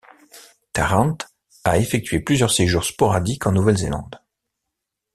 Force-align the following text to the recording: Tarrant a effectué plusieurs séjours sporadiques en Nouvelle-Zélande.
Tarrant 0.73 1.15
a 1.63 1.77
effectué 1.77 2.21
plusieurs 2.21 2.49
séjours 2.49 2.85
sporadiques 2.85 3.45
en 3.45 3.51
Nouvelle-Zélande. 3.51 4.19